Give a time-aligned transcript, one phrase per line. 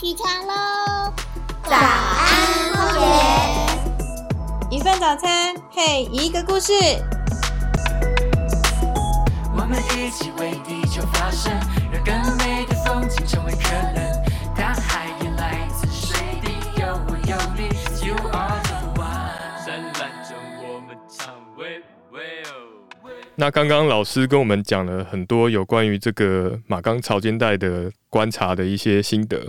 [0.00, 1.12] 起床喽！
[1.64, 4.76] 早安，荒野。
[4.76, 6.72] 一份早餐配一个故事。
[9.56, 11.52] 我们一起为地球发声，
[11.90, 13.96] 让更美的风景成为可能。
[14.54, 17.66] 大海也来自水滴，有我有你
[18.06, 19.66] ，You are the one。
[19.66, 23.10] 灿烂中我们唱喂喂哦。
[23.34, 29.48] 那刚刚老师跟我们讲了很多有关于这个马冈潮间带的观察的一些心得。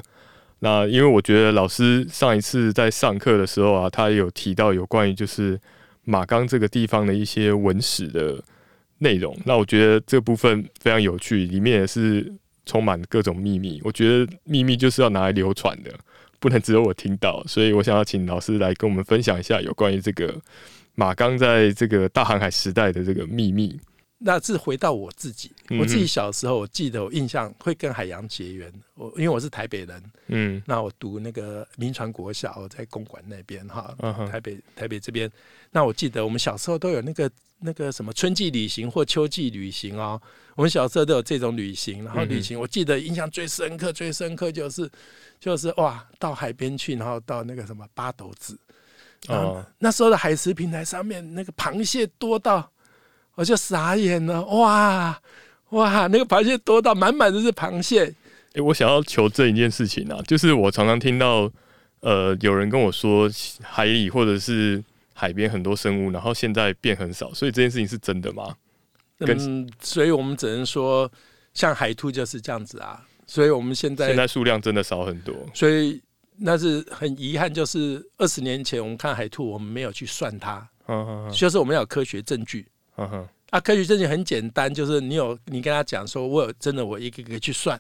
[0.60, 5.60] 那因为我觉得老师上一次在上课的时候啊，他有提到有关于就是
[6.04, 8.44] 马冈这个地方的一些文史的
[8.98, 9.38] 内容。
[9.46, 12.30] 那我觉得这部分非常有趣，里面也是
[12.66, 13.80] 充满各种秘密。
[13.84, 15.92] 我觉得秘密就是要拿来流传的，
[16.40, 17.42] 不能只有我听到。
[17.48, 20.36] 所以我想要请老师来跟我们分享一下有关于这个
[20.96, 23.80] 马冈在这个大航海时代的这个秘密。
[24.22, 28.72] 那是回到我自己，我自己小时候，我记得我印象会跟海洋结缘。
[28.96, 33.96] 我因为我是台北人，嗯那我读那个民传国小，我在公馆那边哈
[34.30, 35.32] 台北台北这边。
[35.72, 40.22] 那我记得我们小时候都有那个那个什么春季旅行或秋季旅行哦，
[40.56, 42.04] 我们小时候都有这种旅行。
[42.04, 44.90] 然后旅行，我记得印象最深刻、最深刻就是
[45.40, 48.60] 就是哇，到海边去，然后到那个什么八斗子，
[49.30, 52.70] 哦那时候的海食平台上面那个螃蟹多到，
[53.40, 55.18] 我就傻眼了，哇
[55.70, 58.14] 哇，那个螃蟹多到满满都是螃蟹，
[58.52, 61.50] 诶，我想要求证一件事情啊，就是我常常听到，
[62.02, 63.32] 呃，有人跟我说
[63.62, 68.54] 海里或者是海边很多生物，然后现在变很少，所以这件事情是真的吗？
[69.20, 71.10] 跟嗯，所以我们只能说，
[71.54, 73.02] 像海兔就是这样子啊。
[73.26, 75.34] 所以我们现在，现在数量真的少很多。
[75.54, 76.02] 所以
[76.36, 82.68] 那是很遗憾，就是二十年前我们看海兔，我们没有去算它，嗯嗯就是我们要有科学证据
[83.00, 83.60] 嗯嗯啊。
[83.60, 87.80] 科学证据很简单，就是你有你跟他讲说，我有真的我一个一个去算。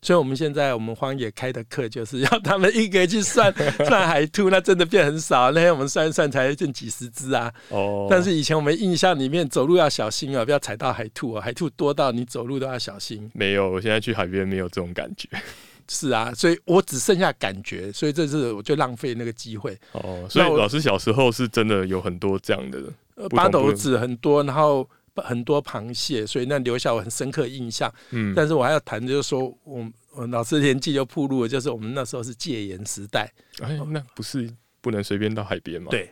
[0.00, 3.52] 所以我们现在我们荒野开的课就是要他们一个去算
[3.84, 5.50] 算海兔，那真的变很少。
[5.50, 7.52] 那天我们算一算才剩几十只啊。
[7.70, 13.28] 哦，但是以前我们印象里面走路要小心哦，不要踩到海兔哦，海兔多到你走路都要小心。
[13.34, 15.28] 没有，我现在去海边没有这种感觉。
[15.90, 19.76] 是啊，所以我只剩下感觉，所以这次我就浪费那个机会。
[19.90, 22.80] 哦，所以老师小时候是真的有很多这样的。
[23.18, 27.92] 呃八斗子很多，然后很多螃蟹，所以那留下我很深刻印象。
[28.10, 34.48] 嗯，但是我还要谈，就是说我我老师年纪就铺路了，就是我们那时候是戒严时代，哎，那不是
[34.80, 36.10] 不能随便到海边吗？，对，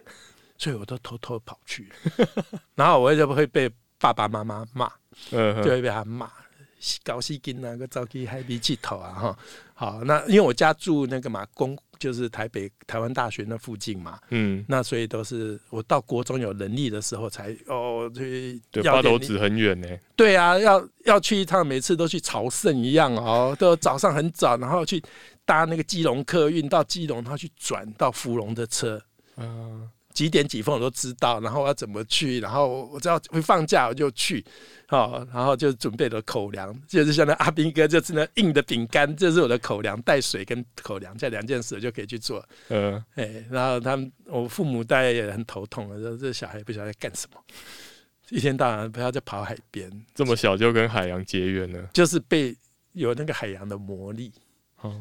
[0.58, 1.88] 所以我都偷偷跑去，
[2.74, 4.90] 然后我就会被爸爸妈妈骂。
[5.32, 6.30] 嗯就会被他骂，
[7.02, 9.38] 搞西金啊个早去海边去头啊哈。
[9.74, 19.88] 好，那因为我家住那个嘛公，就是台北台湾大学那附近嘛，嗯，那所以都是我到国中有能力的时候才哦去对，八斗子很远呢。
[20.16, 25.02] 对啊，要要去一趟，每次都去朝圣一样哦，都早上很早，然后去
[25.44, 28.98] 搭那个基隆客运到基隆，然后去转到芙蓉的车。
[29.36, 34.42] 嗯，几点几分我都知道，然后我要怎么去，然后我只要会放假我就去，
[34.88, 47.38] 好，然后就准备了口粮，就是像那阿兵哥就是那硬的饼干，这是我的口粮，带水跟口粮这两件事我就可以去做，嗯，哎，然后他们我父母大概也很头痛了，说这小孩不晓得在干什么，
[48.30, 51.90] 一天到晚不要再跑海边，这么小就跟海洋结缘了。
[51.92, 52.56] 就是被
[52.92, 54.32] 有那个海洋的魔力，
[54.80, 54.98] 哦，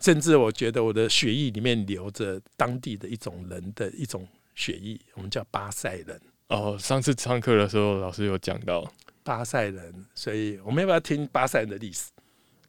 [0.00, 4.28] 甚至我觉得我的血液里面流着当地的一种人的一种
[4.60, 6.20] 血液，我们叫巴塞人。
[6.48, 12.10] 哦，上次上课的时候老师有讲到，巴塞人，所以我们要不要听巴塞人的历史？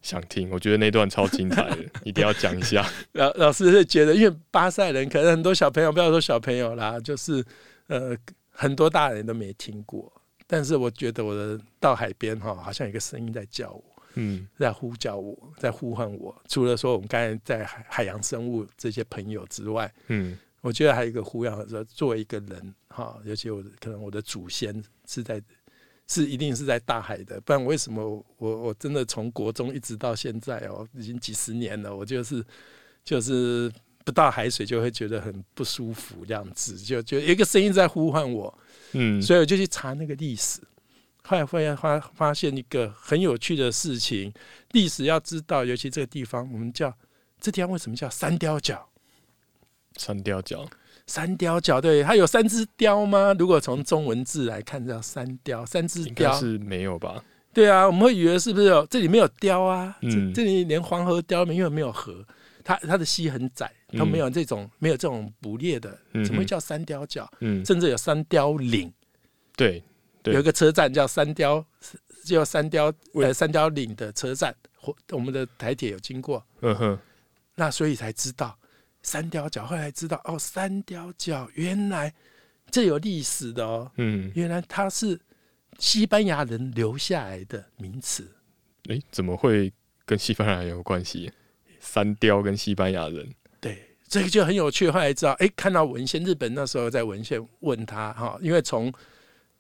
[0.02, 2.88] 想听，我觉得那段超精彩的， 一定要讲一下。
[3.12, 7.44] 老老师是觉得，因为巴塞人可能很多小朋友，不要说小朋友啦，就是
[7.88, 8.16] 呃
[8.50, 10.12] 很多大人都没听过。
[10.48, 13.84] 但是我觉得我的到海边哈，好像有一个声音在叫我，
[14.16, 16.36] 嗯在呼叫我，在呼唤我。
[16.48, 25.42] 除了说我们刚才在海海洋生物这些朋友之外，嗯我觉得还有一个呼唤说，作为一个人哈，尤其我可能我的祖先是在
[26.08, 32.46] 是一定是在大海的，不然为什么我我我真的从国中一直到现在哦，已经几十年了，我就是
[33.04, 33.72] 就是
[34.06, 38.56] 不到海水就会觉得很不舒服这样子，就就一个声音在呼唤我，
[38.92, 40.60] 嗯，所以我就去查那个历史。
[41.24, 44.34] 后来发现发发现一个很有趣的事情，
[44.72, 46.94] 历史要知道，尤其这个地方，我们叫
[47.40, 48.91] 这地方为什么叫三貂角？
[49.98, 50.66] 三雕角，
[51.06, 53.36] 三雕角，对，它有三只雕吗？
[53.38, 56.34] 如果从中文字来看，叫三雕，三只雕。
[56.40, 57.24] 是没有吧？
[57.54, 59.98] 对啊，我们会以为是不是有这里没有雕啊？
[60.02, 62.26] 嗯这这里连黄河雕没有，因为没有河，
[62.64, 67.30] 它它的溪很窄，它嗯没有这种、没有这种捕猎的，嗯怎么会叫三雕角？
[67.42, 68.92] 嗯，甚至有三雕岭，
[69.58, 69.84] 对，
[70.24, 71.64] 对有一个车站叫三雕，
[72.24, 76.42] 叫三雕呃三雕岭的车站，或我们的台铁有经过。
[76.62, 77.00] 嗯哼，
[77.56, 78.58] 那所以才知道
[79.04, 82.14] 三貂角，后来知道哦，三貂角原来
[82.70, 85.20] 这有历史的哦，嗯，原来它是
[85.80, 88.30] 西班牙人留下来的名词。
[88.90, 89.72] 诶，怎么会
[90.06, 91.32] 跟西班牙人有关系？
[91.80, 94.90] 三雕跟西班牙人，对，这个就很有趣。
[94.90, 98.94] 后来知道，哎，看到文献，日本那时候在文献问他哈，因为从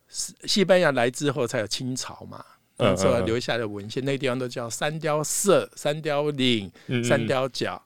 [0.07, 2.45] 西西班牙来之后才有清朝嘛，
[2.77, 7.83] 嗯那时候留下的文献，那个地方都叫三雕社、三雕岭、嗯三雕角。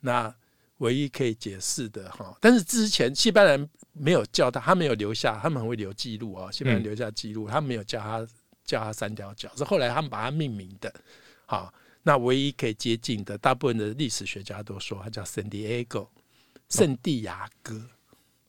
[0.00, 0.34] 那
[0.78, 6.50] 唯一可以解释的哈，但是之前西班牙人没有叫他，他没有留下，他们很会留记录啊。
[6.50, 8.26] 西班牙人嗯留下记录，他们没有叫他
[8.64, 10.92] 叫他三条脚，是后来他们把它命名的。
[11.46, 11.72] 好，
[12.02, 16.06] 那唯一可以接近的，大部分的历史学家都说它叫圣地亚哥，
[16.68, 17.82] 圣地亚哥。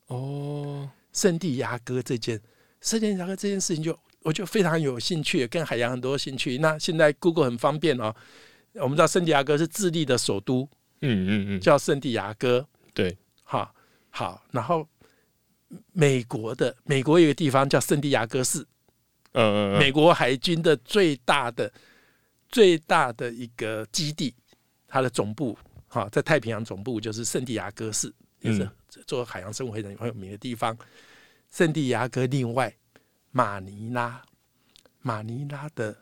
[0.07, 2.39] 哦，圣地亚哥这件
[2.81, 6.57] 圣地亚哥这件事情就，我就非常有兴趣，跟海洋很多兴趣。
[6.57, 8.13] 那现在 Google 很方便哦，
[8.73, 10.67] 我们知道圣地亚哥是智利的首都，
[11.01, 12.67] 嗯嗯嗯，叫圣地亚哥。
[12.93, 13.73] 对，好，
[14.09, 14.87] 好，然后
[15.91, 18.59] 美国的美国有个地方叫圣地亚哥市，
[19.33, 21.71] 嗯嗯嗯，美国海军的最大的
[22.49, 24.35] 最大的一个基地，
[24.87, 25.57] 它的总部
[25.87, 28.71] 哈，在太平洋总部就是圣地亚哥市，也是嗯
[29.05, 30.77] 做海洋生物很很有名的地方。
[31.51, 32.73] 圣地亚哥另外
[33.31, 34.21] 马尼拉，
[35.01, 35.95] 马尼拉的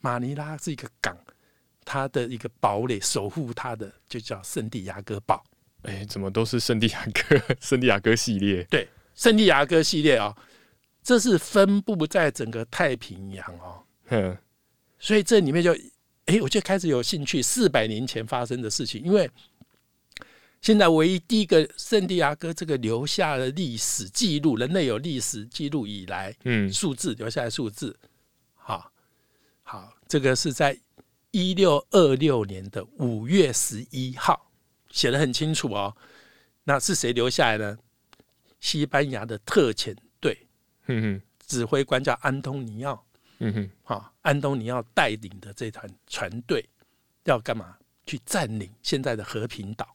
[0.00, 1.16] 马尼拉是一个港，
[1.88, 5.42] 它的一个堡垒守护他的就叫圣地亚哥堡。
[5.82, 10.36] 哎，怎么都是圣地亚哥， 圣地亚哥系列，对，圣地亚哥系列啊、
[11.02, 13.82] 这是分布在整个太平洋哦。
[14.10, 14.36] 嗯
[14.98, 15.72] 所以这里面就，
[16.26, 19.30] 哎，我就开始有兴趣，四百年前发生的事情，因为
[20.60, 26.70] 现在唯一第一个圣地亚哥这个留下的历史记录，人类有历史记录以来嗯。
[26.70, 27.96] 数字留下来数字，
[28.56, 28.92] 好，
[29.62, 30.76] 好，这个是在
[31.30, 34.50] 一六二六年的五月十一号，
[34.90, 35.94] 写的很清楚哦。
[36.64, 37.78] 那是谁留下来呢？
[38.60, 40.36] 西班牙的特遣队
[40.86, 43.04] 嗯哼指挥官叫安东尼奥。
[43.38, 46.68] 嗯哼，哈，安东尼奥带领的这团船队
[47.24, 47.76] 要干嘛？
[48.04, 49.86] 去占领现在的和平岛，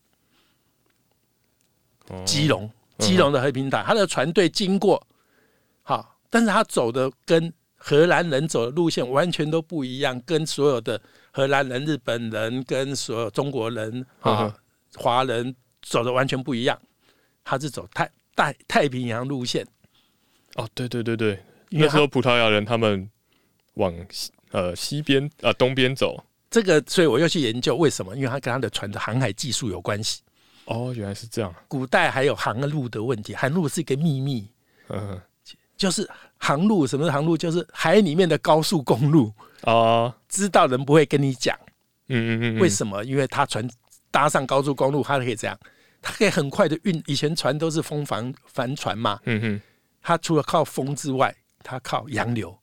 [2.09, 3.83] 哦基隆，基隆的和平岛。
[3.83, 5.05] 他的船队经过，
[5.81, 7.51] 好，但是他走的跟
[7.85, 10.99] 荷兰人走的路线完全都不一样，跟所有的
[11.31, 14.55] 荷兰人、日本人跟所有中国人嗯啊、
[14.95, 16.79] 华人走的完全不一样。
[17.43, 19.67] 他是走太太太平洋路线，
[20.55, 21.37] 哦，对对对对，
[21.71, 23.09] 那时候葡萄牙人他们
[23.73, 30.21] 往西呃西边啊、东边走，这个，所以我又去研究为什么，因为他跟他的船的航海技术有关系。
[30.65, 34.47] 哦，原来是这样，古代还有航路的问题，航路是一个秘密，
[34.87, 35.19] 嗯
[35.83, 37.35] 就是航路，什么是航路？
[37.35, 39.33] 就是海里面的高速公路，
[39.63, 41.53] 哦，知道人不会跟你讲。
[42.07, 43.69] 嗯嗯嗯，为什么，因为他船
[44.09, 45.59] 搭上高速公路，他可以这样，
[46.01, 47.03] 他可以很快的运。
[47.05, 49.61] 以前船都是风帆帆船嘛，嗯哼，
[50.01, 52.57] 它除了靠风之外，它靠洋流，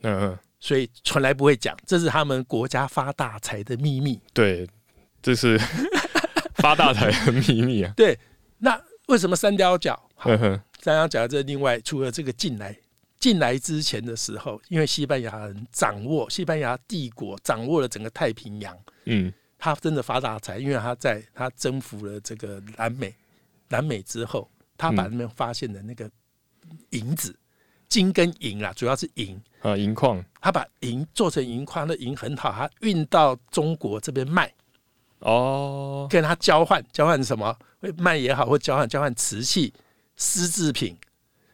[0.00, 4.18] 嗯嗯，所以从来不会讲，这是他们国家发大财的秘密。
[4.32, 4.66] 对，
[5.20, 5.60] 这是
[6.56, 8.18] 发大财的秘密啊，对，
[8.56, 10.08] 那为什么三貂角？
[10.82, 12.76] 哼，三貂角这另外除了这个进来
[13.18, 19.32] 进来之前的时候，因为西班牙人掌握西班牙帝国掌握了整个太平洋，嗯。
[19.64, 23.14] 他真的发大财，因为他在他征服了这个南美，
[23.68, 26.10] 南美之后，他把嗯那边发现的那个
[26.90, 27.32] 银子、
[27.88, 34.52] 金跟银啊，主要是银，啊，银矿，他把银做成银矿，那银很好，他运到中国这边卖，
[35.20, 37.56] 哦，跟他交换，交换什么？
[37.78, 39.72] 会卖也好，或交换交换瓷器、
[40.22, 40.96] 丝制品、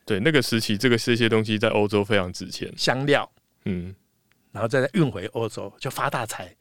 [0.04, 3.28] 对，那个时期这个这些东西在欧洲非常值钱，香料，
[3.64, 3.94] 嗯，
[4.52, 6.54] 然后再运回欧洲，就发大财。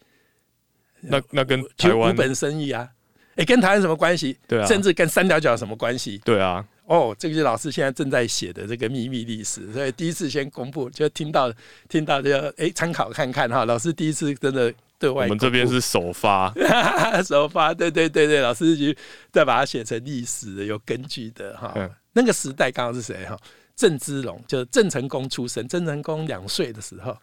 [1.00, 2.88] 那那跟台湾本生意啊，
[3.36, 4.38] 哎、跟台湾什么关系？
[4.48, 4.66] 对啊。
[4.66, 6.18] 甚至跟三角角什么关系？
[6.24, 11.52] 对啊，哦，这个是老师现在正在写的这个秘密历史，所以第一次先公布，就听到
[11.88, 13.66] 听到就哎参考看看哈。
[13.66, 16.52] 老师第一次真的对外我们这边是首发，
[17.22, 18.98] 首发，对对对对，老师就
[19.30, 21.72] 再把它写成历史的，有根据的哈。
[21.76, 23.38] 嗯那个时代刚好是谁哈？
[23.76, 25.66] 郑芝龙，就是郑成功出生。
[25.68, 27.16] 郑成功两岁的时候，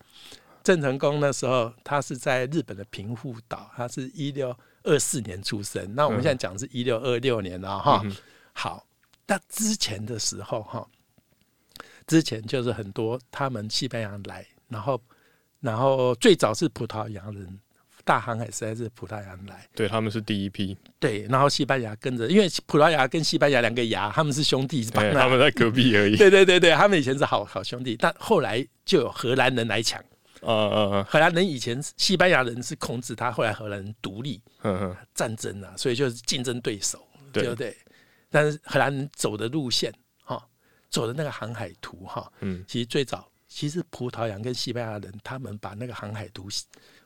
[0.64, 5.94] 郑成功那时候他是在日本的平户岛，他是一六二四年出生。
[5.94, 8.02] 那我们现在讲是一六二六年了哈。
[8.06, 8.16] 嗯
[8.54, 8.88] 好，
[9.28, 10.88] 那之前的时候哈，
[12.08, 15.02] 之前就是很多他们西班牙人来，然后
[15.60, 17.60] 然后最早是葡萄牙人，
[18.06, 30.00] 大航海时代是葡萄牙人来，对，他们是第一批，对，然后西班牙跟着，因为葡萄牙跟西班牙两个牙，他们是兄弟帮哎，啊 他们在隔壁而已，对对对对，他们以前是好好兄弟，但后来就有荷兰人来抢，
[30.42, 37.44] 啊啊啊，荷兰人以前西班牙人是控制他，后来荷兰人独立嗯嗯，战争啊，所以就是竞争对手，对。
[37.44, 37.76] 对不对？
[38.30, 39.92] 但是荷兰人走的路线
[40.24, 40.48] 哈，
[40.90, 42.64] 走的那个航海图哈，嗯。
[42.68, 46.50] 其实最早其实葡萄牙跟西班牙人他们把那个航海图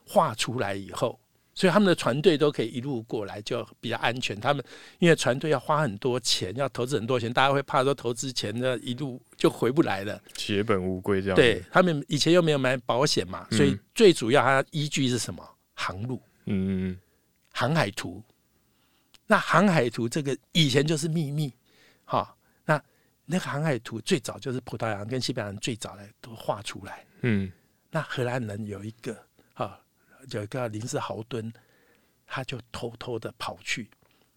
[0.10, 1.20] 画出来以后。
[1.56, 4.40] 所以他们的船队都可以一路过来，就比较安全。
[4.40, 4.64] 他们
[5.00, 10.22] 因为船队要花很多钱，要投资很多钱，大家会怕说投资钱呢一路就回不来了。
[10.38, 11.36] 血本无归这样。
[11.36, 15.46] 对，他们以前又没有买保险嘛，所以嗯最主要它依据是什么？
[15.74, 17.00] 航路、嗯，嗯
[17.52, 18.24] 航海图。
[19.28, 21.54] 那航海图这个以前就是秘密，
[22.06, 22.34] 哈。
[22.64, 22.82] 那
[23.26, 27.06] 那个航海图最早就是葡萄牙跟西班牙人最早来都画出来。
[27.22, 27.52] 嗯
[27.92, 29.20] 那荷兰人有一个哈，
[30.32, 31.52] 有一个林氏豪敦，
[32.28, 33.90] 他就偷偷的跑去，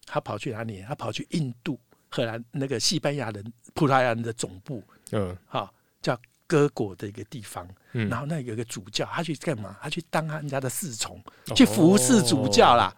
[0.07, 0.85] 他跑去哪里？
[0.87, 5.71] 他跑去印度，荷兰那个西班牙人、葡萄牙人的总部，嗯哈，
[6.01, 7.69] 叫哥果的一个地方。
[7.93, 9.77] 嗯，然后那有一个主教，他去干嘛？
[9.83, 11.23] 他去当他人家的侍从，
[11.55, 12.95] 去服侍主教啦。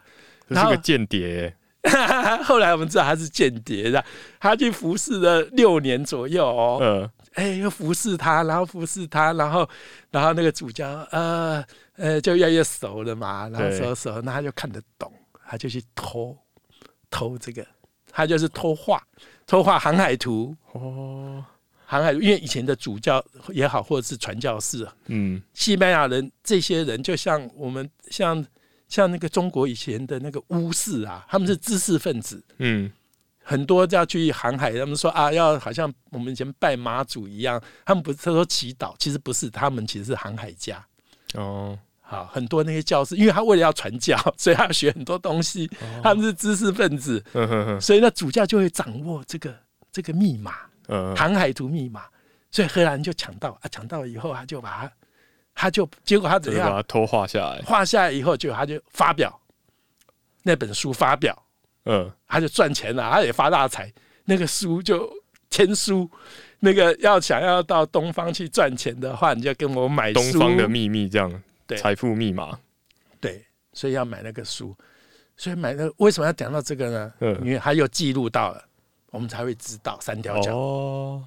[0.48, 1.56] 这是个间谍耶。
[2.44, 4.02] 后来我们知道他是间谍的，
[4.40, 6.78] 他去服侍了六年左右哦。
[6.80, 9.68] 呃，哎，又服侍他，然后服侍他，然后
[10.10, 11.64] 然后那个主教呃
[11.96, 15.12] 呃就越来越熟了嘛，然后对熟熟，那他就看得懂，
[15.48, 16.36] 他就去偷
[17.10, 17.66] 偷这个，
[18.10, 19.02] 他就是偷画
[19.46, 21.44] 偷画航海图，哦，
[21.84, 25.42] 航海图，因为以前的主教也好，或者是传教士，嗯。
[25.52, 28.44] 西班牙人这些人，就像我们像
[28.88, 32.90] 像那个中国以前的那个巫士啊，他们是知识分子，嗯
[33.44, 40.82] 很多要去航海，他们说啊，要好像我们以前拜妈祖一样，他们不是他说祈祷，其实不是，他们其实是航海家。
[41.34, 45.70] 哦，好，很多那些教师，因为他为了要传教， 所以他要学很多东西。
[46.02, 49.54] 他们是知识分子，哼哼哼，所以那主教就会掌握这个
[49.92, 50.54] 这个密码，
[50.86, 52.04] 呃，航海图密码。
[52.50, 54.92] 所以荷兰人就抢到啊，抢到以后，他就把他，
[55.54, 56.60] 他就结果他怎样？
[56.60, 57.60] 就是把它偷画下来。
[57.62, 59.40] 画下来以后，就他就发表
[60.44, 61.36] 那本书，发表
[61.84, 63.92] 嗯，他就赚钱了，他也发大财。
[64.24, 65.12] 那个书就
[65.50, 66.10] 签书，
[66.60, 70.12] 那个要想要到东方去赚钱的话，你就跟我买。
[70.12, 72.58] 东方的秘密这样，对财富密码。
[73.20, 74.74] 对，所以要买那个书。
[75.36, 77.12] 所以买那为什么要讲到这个呢？
[77.20, 78.64] 嗯因为他又记录到了，
[79.10, 81.24] 我们才会知道三条脚，哦，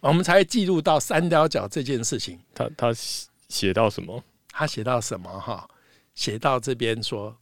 [0.00, 2.40] 我们才会记录到三条脚这件事情。
[2.54, 4.24] 他他写写到什么？
[4.50, 5.68] 他写到什么哈？
[6.14, 7.36] 写到这边说，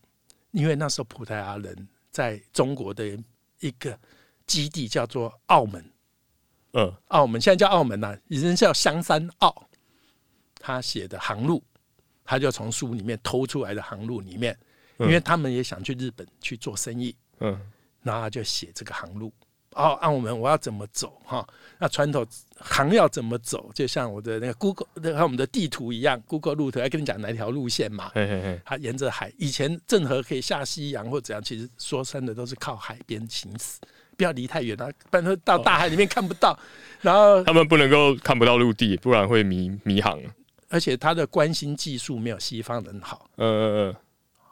[0.51, 3.17] 因为那时候葡萄牙人在中国的
[3.59, 3.97] 一个
[4.45, 5.83] 基地叫做澳门，
[6.73, 9.67] 嗯澳门现在叫澳门呐、以前叫香山澳。
[10.63, 11.63] 他写的航路，
[12.23, 14.55] 他就从书里面偷出来的航路里面，
[14.99, 17.59] 因嗯为他们也想去日本去做生意，嗯
[18.03, 19.33] 然后就写这个航路。
[19.75, 21.47] 哦，按我们我要怎么走哈？
[21.79, 22.25] 那船头
[22.59, 23.71] 航要怎么走？
[23.73, 28.11] 就像我的那个 Google，那和我们的地图一样，Google 路图要跟你讲哪条路线嘛。
[28.13, 33.79] 嘿嘿嘿，它沿着海，以前郑和可以下西洋或怎样，其实说真的都是靠海边行驶，
[34.17, 36.57] 不要离太远啊，不然会到大海里面看不到。
[36.99, 40.19] 然后， 他们不能够看不到陆地，不然会迷迷航。
[40.69, 43.95] 而且他的关心技术没有西方人好，嗯嗯嗯，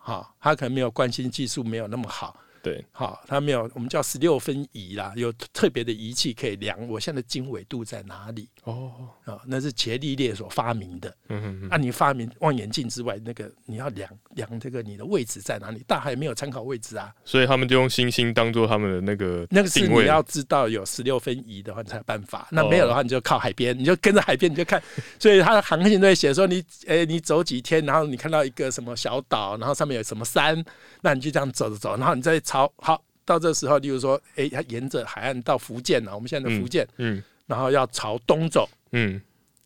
[0.02, 11.10] 哈，他可能没有关心技术没有那么好，对，好，他没有我们叫十六分仪啦，有特别的仪器可以量我现在的经纬度在哪里哦，啊、那是伽利略所发明的。
[11.28, 15.84] 嗯嗯嗯，那、你发明望远镜之外，那个你要量量这个你的位置在哪里？
[15.86, 19.89] 大海没有参考位置啊，所以他们就用星星当做他们的那个那个是。
[19.89, 22.48] 你要知道有十六分仪的话，你才有办法。
[22.51, 24.82] 那没有的话，你就靠海边，你就跟着海边，你就看。
[25.20, 30.63] 所以它的航线都会写说你，哎，你走几天，然后你看到一个什么小岛，然后上面有什么山，
[31.01, 39.22] 那你就这样走着走，然后你再朝好到这时候，例如说，哎，它沿着海岸到福建了，我们现在的福建，嗯然后要朝东走，嗯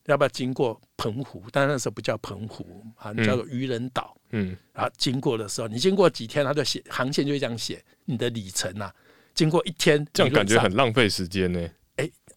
[0.08, 1.42] 要不要经过澎湖？
[1.50, 4.14] 但那时候不叫澎湖啊，叫做渔人岛。
[4.32, 8.94] 嗯然后经过的时候，你经过几天，他就写航线就会这样写你的里程啊。
[9.34, 11.70] 经过一天，这样感觉很浪费时间呢。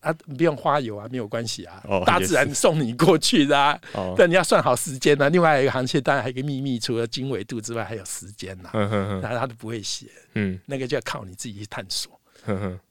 [0.07, 3.77] 啊，不用花油啊，没有关系啊，哦大自然送你过去的啊。
[3.93, 12.19] 哦，但你要算好时间呢、另外一个航线当然还有一个秘密，除了经纬度之外，还有时间呐、哼哼哼，那他都不会写，嗯那个就要靠你自己去探索。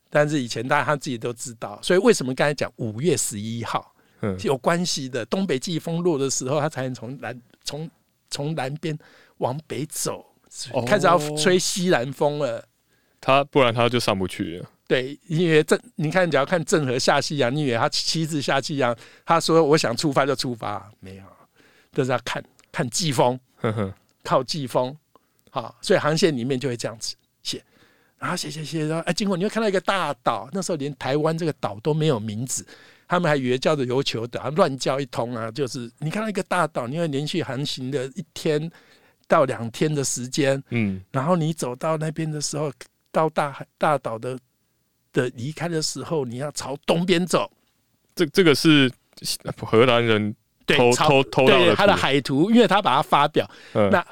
[0.10, 3.96] 但是以前大家他自己都知道，所以为什么刚才讲五月十一号
[4.44, 5.26] 有关系的？
[5.26, 7.90] 东北季风落的时候，他才能从南从
[8.30, 8.98] 从南边
[9.38, 10.26] 往北走，
[10.74, 12.64] 哦开始要吹西南风了。
[13.22, 14.70] 他不然他就上不去了。
[14.88, 21.24] 对，因为郑，你看，只要看郑和下西洋，你以为他妻子下西洋，他说我想出发就出发，没有，
[21.92, 24.96] 都是要看看季风，哼哼，靠季风，
[25.50, 27.16] 好，所以航线里面就会这样子。
[27.42, 27.64] 写，
[28.20, 32.66] 然后写写写，然后哎，经过你会看到一个大岛，那时候连台湾这个岛都没有名字，
[33.08, 35.50] 他们还以为叫做琉球岛，乱叫一通啊！
[35.50, 38.72] 就是你看到一个大岛，你会连续航行的一天
[39.28, 42.72] 到两天的时间，嗯然后你走到那边的时候，
[43.12, 44.38] 到大海大岛的
[45.16, 47.50] 的离开的时候，你要朝东边走，
[48.14, 48.92] 这这个是
[49.66, 50.36] 荷兰人，
[50.68, 53.90] 偷偷偷到的他的海图，因为他把它发表，嗯。
[53.90, 54.06] 那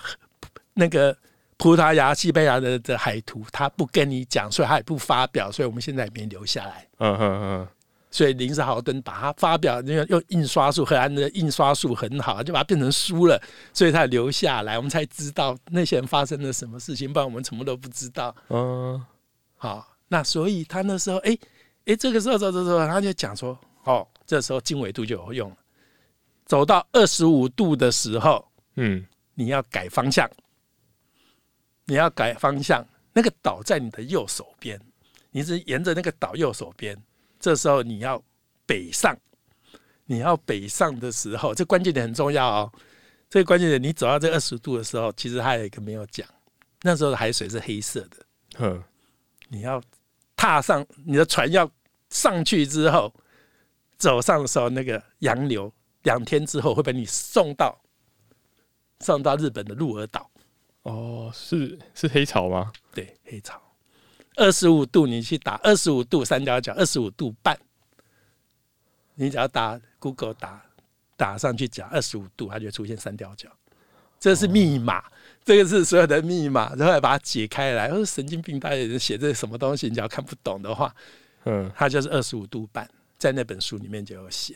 [0.73, 1.15] 那个
[1.57, 6.87] 葡萄牙、西班牙的的海图，他不跟你讲，所以他也不发表，所以我们现在也没留下来。
[6.97, 7.67] 嗯嗯嗯。
[8.09, 13.41] 所以林斯豪登把它发表，因为用印刷术，荷兰的印刷术很好，就把它变成书了，
[13.73, 18.35] 所以他留下来，我们才知道那些人发生了什么事情，不然我们什么都不知道。
[18.49, 19.03] 嗯
[19.57, 21.35] 好，那所以他那时候，哎、
[21.85, 25.57] 哎、这个时候走走走，他就讲说，哦，这时候经纬度就有用了。
[26.45, 29.03] 走到二十五度的时候，嗯
[29.33, 30.29] 你要改方向，
[31.85, 32.87] 你要改方向。
[33.11, 34.79] 那个岛在你的右手边，
[35.31, 36.95] 你是沿着那个岛右手边。
[37.39, 38.23] 这时候你要
[38.67, 39.17] 北上，
[40.05, 42.71] 你要北上的时候，这关键点很重要哦。
[43.31, 46.27] 这个关键点，你走到这二十度的时候，其实还有一个没有讲，
[46.83, 48.17] 那时候的海水是黑色的。
[48.59, 48.83] 嗯
[49.49, 49.79] 你要
[50.43, 51.71] 踏上你的船要
[52.09, 53.13] 上去之后，
[53.97, 55.71] 走上的时候，那个洋流
[56.01, 57.81] 两天之后会把你送到
[58.99, 60.29] 送到日本的鹿儿岛。
[60.81, 62.73] 哦，是是黑潮吗？
[62.93, 63.57] 对，黑潮，
[64.35, 67.57] 二十五度你去打二十五度三角角，二十五度半，
[69.15, 70.61] 你只要打 Google 打
[71.15, 73.47] 打上去讲二十五度，它就出现三角角，
[74.19, 75.05] 这是密码，
[75.45, 77.89] 这个是所有的密码，然后把它解开来。
[77.89, 79.87] 我说神经病，大人写这什么东西？
[79.87, 80.95] 你只要看不懂的话，
[81.45, 84.55] 嗯它就是二十五度半，在那本书里面就有写。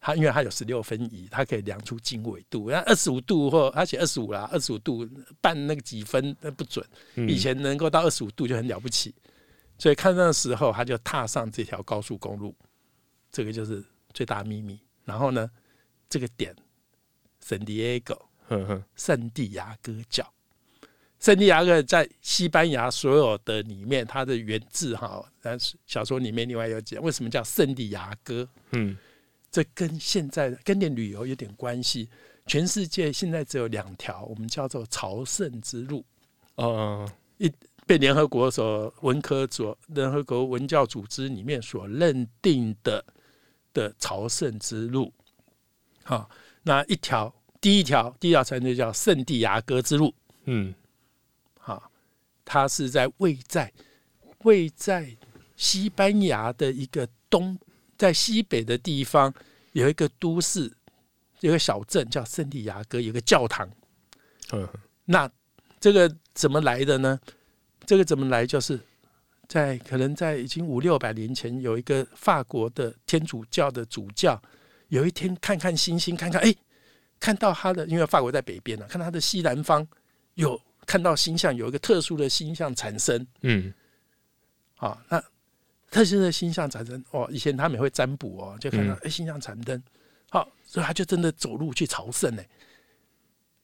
[0.00, 2.70] 它因为它有十六分仪，它可以量出经纬度。
[2.70, 5.06] 那二十五度或它写二十五啦，二十五度
[5.40, 6.86] 半那个几分那不准。
[7.16, 9.12] 嗯以前能够到二十五度就很了不起，
[9.76, 12.54] 所以看那时候他就踏上这条高速公路，
[13.32, 14.78] 这个就是最大秘密。
[15.04, 15.50] 然后呢，
[16.08, 16.54] 这个点
[17.44, 18.37] 圣地亚哥哼哼
[18.96, 20.26] 圣地亚哥教，
[21.20, 28.96] 圣地亚哥在西班牙所有的里面，它的原字哈，但是小说里面另外有讲为什么叫圣地亚哥，嗯。
[29.50, 32.06] 这跟现在的跟点旅游有点关系。
[32.46, 36.04] 全世界现在只有两条，我们叫做朝圣之路。
[36.56, 37.50] 哦一
[37.86, 43.02] 被联合国所文科所联合国文教组织里面所认定的
[43.72, 45.10] 的朝圣之路，
[46.04, 46.28] 好，
[46.62, 50.74] 那一条第一条第一条船就叫圣地亚哥之路，嗯
[51.58, 51.90] 好，
[52.44, 53.72] 它是在位在
[54.44, 55.16] 位在
[55.56, 57.58] 西班牙的一个东，
[57.96, 59.32] 在西北的地方
[59.72, 60.72] 有一个都市，
[61.40, 63.68] 有一个小镇叫圣地亚哥，有个教堂。
[64.52, 64.68] 嗯
[65.04, 65.30] 那
[65.80, 67.18] 这个怎么来的呢？
[67.86, 68.46] 这个怎么来？
[68.46, 68.78] 就是
[69.48, 74.40] 在可能在已经五六百年前，有一个法国的天主教的主教，
[74.88, 76.54] 有一天看看星星，看看哎，
[77.20, 79.86] 看到他的，因为法国在北边啊，看到他的西南方
[80.34, 83.26] 有看到星象，有一个特殊的星象产生。
[83.42, 83.72] 嗯。
[84.76, 85.04] 啊。
[85.08, 85.22] 那
[85.90, 88.98] 特殊的星象产生，哦，以前他们也会占卜哦，就看到嗯。
[89.04, 89.82] 哎星象产生，
[90.30, 92.42] 好，所以他就真的走路去朝圣呢，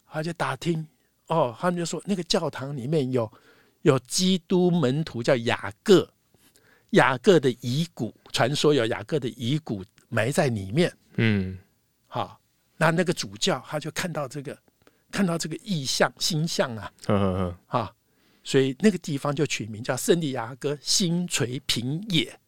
[0.07, 0.87] 他就打听
[1.27, 3.31] 哦，他们就说那个教堂里面有
[3.83, 6.11] 有基督门徒叫雅各，
[6.90, 10.93] 雅各的遗骨，传说有雅各的遗骨埋在里面。
[11.17, 11.59] 嗯。
[12.07, 12.40] 好，
[12.77, 14.59] 那那个主教他就看到这个，
[15.11, 16.93] 看到这个意象星象啊，
[17.69, 17.93] 啊，
[18.43, 22.39] 所以那个地方就取名叫圣地亚哥星垂平野，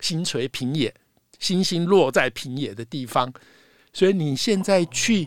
[0.00, 0.94] 星垂平野，
[1.38, 3.32] 星星落在平野的地方。
[3.92, 5.26] 所以你现在去，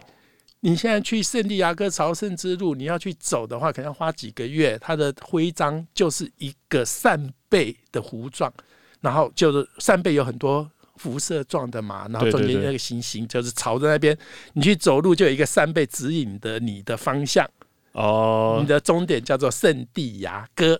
[0.61, 4.77] 你现在去圣地亚哥朝圣之路，你要去走的话，可能要花几个月。
[4.79, 8.53] 它的徽章就是一个扇贝的弧状，
[9.01, 10.69] 然后就是扇贝有很多
[11.03, 14.17] 辐射状的嘛，然后中间那个星星就是朝着那边，
[14.53, 17.45] 你去走路就有一个扇贝指引的你的方向。
[17.91, 20.79] 哦你，的终点叫做圣地牙哥。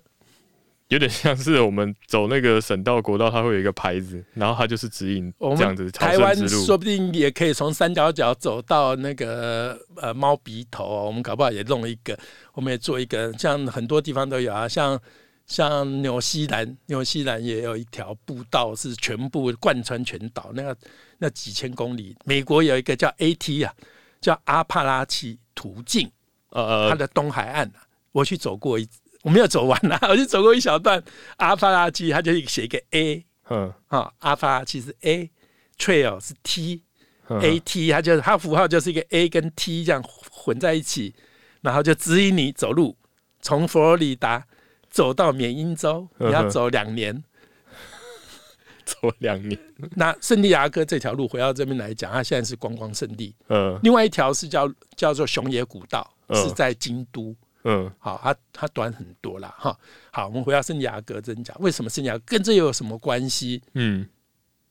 [0.88, 6.36] 有点像是我们走那个省道、国道，它会有一个牌子，然后它就是指引这样子台湾。
[6.48, 12.18] 说不定也可以从三角角走到那个呃猫鼻头，我们搞不好也弄一个，
[12.54, 15.00] 我们也做一个，像很多地方都有啊，像
[15.46, 20.78] 像纽西兰，纽西兰也有一条步道是全部贯穿全岛，那个
[21.18, 22.16] 那几千公里。
[22.26, 23.74] 美国有一个叫 AT 啊，
[24.22, 26.10] 叫阿帕拉契途径，
[26.50, 28.88] 呃呃，它的东海岸啊，我去走过一，
[29.22, 31.04] 我没有走完啊， 我就走过一小段
[31.38, 36.84] 阿帕拉契，它就写一个 A 嗯啊，阿帕拉契是 A，Trail 是 T。
[37.30, 41.16] 嗯 A T，它就是它符号就是一个 A 跟 T 这样混在一起，
[41.62, 42.98] 然后就指引你走路，
[43.42, 44.46] 从佛罗里达
[44.94, 47.22] 走到缅因州，你要走两年。
[48.86, 49.60] 走两年。
[49.96, 53.36] 那圣地亚哥这条路回到这边来讲，它现在是观光圣地。
[53.48, 57.36] 嗯另外一条是叫叫做熊野古道，嗯是在京都。
[57.64, 59.76] 嗯好，它它短很多啦，哈。
[60.12, 63.64] 好，我们回到圣地亚哥真讲，为什么圣地亚哥跟这又有什么关系？
[63.74, 64.08] 嗯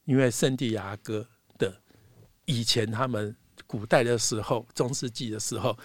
[0.04, 1.26] 因为圣地亚哥
[1.58, 1.74] 的
[2.44, 3.34] 以前他们
[3.66, 5.76] 古代的时候，中世纪的时候，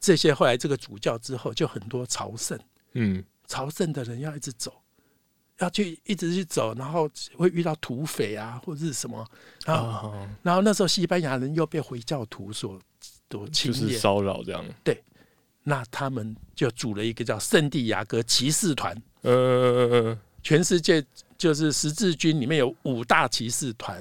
[0.00, 2.58] 这些后来这个主教之后，就很多朝圣，
[2.94, 4.72] 嗯朝圣的人要一直走，
[5.58, 9.26] 要去一直去走，然后会遇到土匪啊，或者是什么，
[9.64, 12.80] 然后、啊，然后那时候西班牙人又被回教徒所
[13.30, 14.64] 所侵略，就是骚扰这样。
[14.84, 15.02] 对
[15.62, 21.04] 那他们就组了一个叫圣地亚哥骑士团，嗯嗯嗯全世界
[21.36, 24.00] 就是十字军里面有五大骑士团，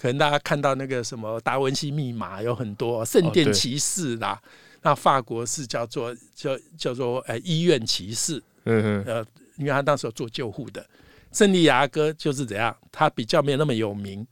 [0.00, 4.40] 可能大家看到那个什么达文西密码有很多圣殿骑士啦，
[4.80, 9.26] 那法国是叫做叫叫做呃医院骑士，嗯嗯呃，
[9.56, 10.86] 因为他当时有做救护的。
[11.32, 14.26] 圣地亚哥就是怎样，他比较没有那么有名，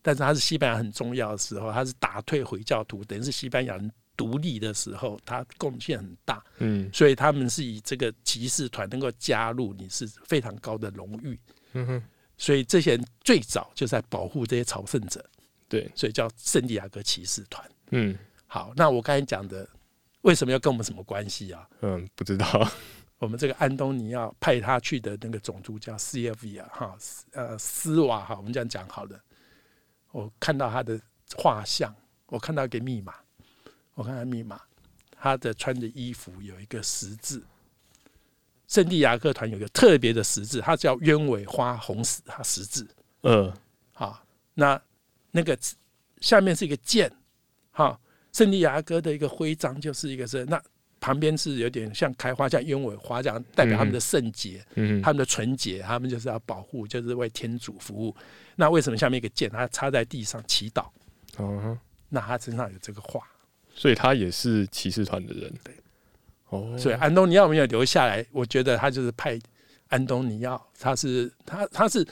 [0.00, 6.42] 但是他是西班牙很重要的时候，他是打退回教徒，等于是西班牙人独立的时候，他贡献很大。
[6.58, 11.38] 嗯所以他们是以这个骑士团能够加入，你是非常高的荣誉。
[11.74, 12.02] 嗯哼，
[12.38, 15.22] 所以这些人最早就在保护这些朝圣者，
[15.68, 17.70] 对，所以叫圣地亚哥骑士团。
[17.90, 19.68] 嗯好，那我刚才讲的
[20.22, 21.68] 为什么要跟我们什么关系啊？
[21.82, 22.66] 嗯，不知道。
[23.18, 26.96] 我们这个安东尼奥派他去的那个种族叫 c f v 啊，哈，
[27.32, 29.20] 呃，斯瓦哈，我们这样讲好了。
[30.12, 31.00] 我看到他的
[31.36, 31.94] 画像，
[32.26, 33.14] 我看到一个密码，
[33.94, 34.60] 我看到密码，
[35.10, 37.42] 他的穿的衣服有一个十字。
[38.68, 42.86] 圣地亚哥团有一个特别的十字，它叫鸢尾花红十它十字
[43.22, 43.50] 嗯
[43.94, 44.22] 好。
[44.52, 44.80] 那
[45.30, 45.58] 那个
[46.20, 47.10] 下面是一个剑，
[47.70, 47.98] 哈，
[48.32, 50.62] 圣地亚哥的一个徽章就是一个是那
[51.00, 54.64] 旁边是有点像开花，像鸢尾花这样，代表他们的圣洁。
[54.74, 58.14] 嗯他们的纯洁，他们就是要保护，就是为天主服务。
[58.56, 60.86] 那为什么下面一个剑，他插在地上祈祷？
[61.36, 63.20] 哦，那他身上有这个画，
[63.74, 65.52] 所以他也是骑士团的人。
[65.62, 65.74] 对，
[66.48, 69.38] 哦，所以安东尼奥没有留下来，我觉得他就是派
[69.88, 72.04] 安东尼奥，他是他他是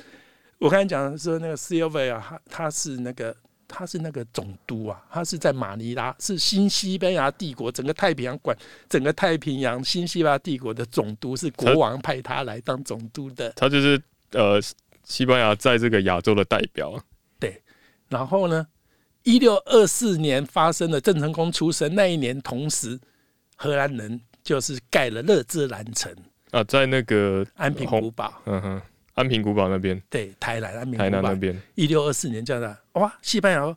[0.58, 3.36] 我刚才讲的说那个 c i l v 啊，他他是那个
[3.68, 8.56] 他是那个总督啊，他是在马尼拉，是新西班牙帝国整个太平洋管
[8.88, 13.50] 整个太平洋新西班牙帝国的总督，是国王派他来当总督的。
[13.56, 14.00] 他就是
[14.30, 14.60] 呃，
[15.04, 16.98] 西班牙在这个亚洲的代表。
[17.38, 17.62] 对
[18.08, 18.66] 然后呢，
[19.24, 22.98] 一六二四年发生了郑成功出生那一年，同时
[23.56, 26.14] 荷兰人就是盖了勒兹兰城、
[26.50, 28.82] 啊，在那个安平古堡，嗯哼，
[29.16, 31.22] 安平古堡那边，对，台南安平台古堡。
[31.22, 33.76] 南那边，一六二四年叫他，哇，西班牙，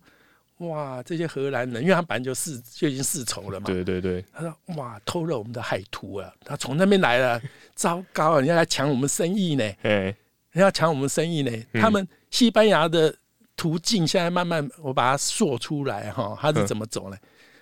[0.57, 7.41] 哇，这些荷兰人，因为他本来就世就已经世仇了嘛，对对对，他说哇，偷了我们的海图啊，他从那边来了，
[7.73, 9.63] 糟糕啊，人家来抢我们生意呢。
[9.83, 10.13] 哎，
[10.51, 11.51] 人家抢我们生意呢。
[11.71, 11.81] 嗯。
[11.81, 13.15] 他们西班牙的
[13.55, 17.17] 途径现在慢慢我把它说出来哈，他是怎么走呢？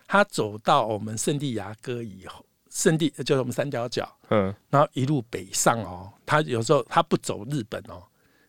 [0.07, 2.43] 他走到我们圣地亚哥以后，
[2.77, 6.13] 圣地就是我们三角角，嗯然后一路北上哦。
[6.27, 8.03] 他有时候他不走日本哦，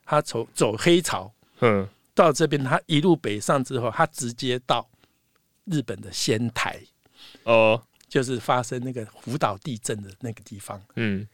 [0.05, 4.87] 他走走黑潮嗯到这边，他一路北上之后，他直接到
[5.65, 6.79] 日本的仙台，
[7.45, 10.79] 哦，就是发生那个福岛地震的那个地方。
[10.97, 11.27] 嗯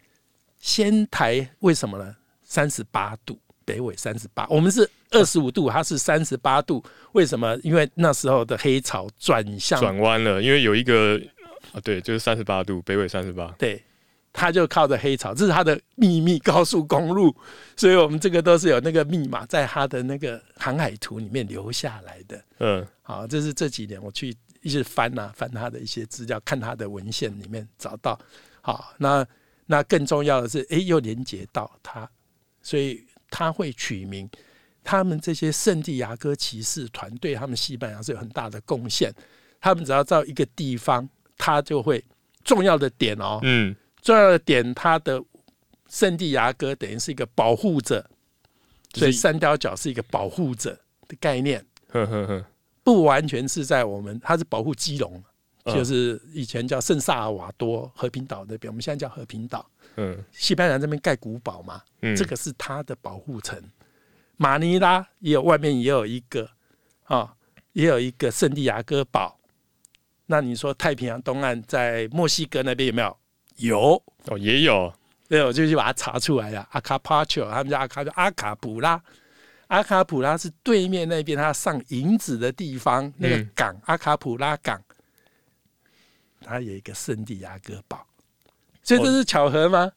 [0.61, 2.15] 仙台为什么呢？
[2.45, 6.83] 三十八度，北纬三十八，我们是二十五度，它是三十八度。
[7.13, 7.59] 为什么？
[7.65, 11.21] 因为那时候的黑潮转向，转弯了，因为有一个
[11.73, 13.47] 啊，对，就是三十八度，北纬三十八。
[13.59, 13.83] 对，
[14.33, 17.35] 他就靠着黑潮，这是他的秘密高速公路。
[17.77, 22.45] 所以我们这个都是有那个密码在他的那个航海图里面留下来的。
[22.59, 28.19] 嗯好，这是这几年我去一直翻呐、翻他的一些资料，看他的文献里面找到。
[28.61, 29.27] 好，那
[29.67, 32.09] 那更重要的是，诶，又连接到他，
[32.63, 34.29] 所以他会取名。
[34.83, 39.11] 他们这些圣地亚哥骑士团队他们西班牙是有很大的贡献。
[39.61, 42.05] 他们只要到一个地方，他就会
[42.45, 45.23] 重要的点哦，嗯重要的点，他的
[45.89, 48.05] 圣地亚哥等于是一个保护者，
[48.95, 51.65] 所以三貂角是一个保护者的概念。
[51.89, 52.45] 呵呵呵，
[52.83, 55.23] 不完全是在我们，它是保护基隆，
[55.65, 59.65] 嗯就是以前叫圣萨尔瓦多和平岛那边，我们现在叫和平岛。
[59.97, 63.57] 嗯西班牙这边盖古堡嘛，嗯，这个是它的保护层。
[64.37, 66.51] 马尼拉也有外面也有一个
[67.05, 67.33] 啊，
[67.73, 69.39] 也有一个圣地亚哥堡。
[70.27, 73.19] 那你说太平洋东岸在墨西哥那边有没有？
[73.57, 74.93] 有，哦也有，
[75.29, 76.67] 对，我就去把它查出来了。
[76.73, 79.01] 阿卡帕丘，他们叫阿卡阿卡普拉，
[79.69, 84.83] 阿卡普拉是对面那边他上银子的地方，那个嗯港、阿卡普拉港，
[86.41, 88.05] 它有一个圣地亚哥堡，
[88.83, 89.93] 所以这是巧合吗？